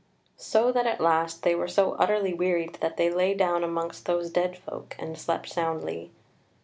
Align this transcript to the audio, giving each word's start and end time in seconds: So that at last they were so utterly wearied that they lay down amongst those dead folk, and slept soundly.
So 0.37 0.71
that 0.71 0.87
at 0.87 0.99
last 0.99 1.43
they 1.43 1.53
were 1.53 1.67
so 1.67 1.91
utterly 1.99 2.33
wearied 2.33 2.79
that 2.81 2.97
they 2.97 3.11
lay 3.13 3.35
down 3.35 3.63
amongst 3.63 4.07
those 4.07 4.31
dead 4.31 4.57
folk, 4.57 4.95
and 4.97 5.15
slept 5.15 5.47
soundly. 5.49 6.09